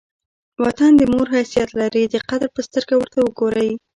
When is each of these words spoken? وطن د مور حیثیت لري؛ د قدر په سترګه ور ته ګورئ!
وطن 0.63 0.91
د 0.97 1.01
مور 1.11 1.27
حیثیت 1.35 1.69
لري؛ 1.81 2.03
د 2.09 2.15
قدر 2.29 2.47
په 2.55 2.61
سترګه 2.67 2.93
ور 2.97 3.09
ته 3.13 3.19
ګورئ! 3.39 3.71